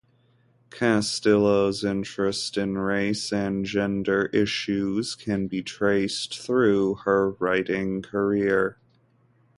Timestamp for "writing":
7.33-8.01